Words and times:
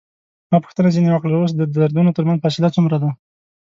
ما 0.49 0.57
پوښتنه 0.65 0.87
ځنې 0.95 1.09
وکړل: 1.11 1.33
اوس 1.35 1.51
د 1.55 1.61
دردونو 1.75 2.15
ترمنځ 2.17 2.37
فاصله 2.41 2.69
څومره 2.75 2.97
ده؟ 3.03 3.09